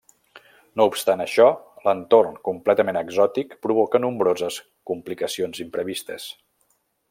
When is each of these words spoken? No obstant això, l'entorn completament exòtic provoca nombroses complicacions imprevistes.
No 0.79 0.85
obstant 0.91 1.19
això, 1.25 1.45
l'entorn 1.87 2.39
completament 2.49 2.99
exòtic 3.03 3.53
provoca 3.67 4.03
nombroses 4.07 4.59
complicacions 4.93 5.65
imprevistes. 5.69 6.31